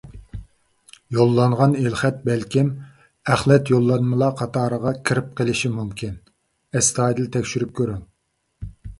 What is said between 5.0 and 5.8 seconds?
كىرىپ قېلىشى